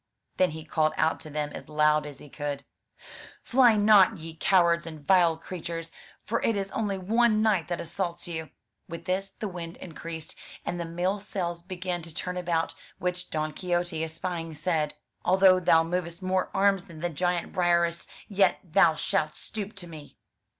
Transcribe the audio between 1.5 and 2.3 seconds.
as loud as he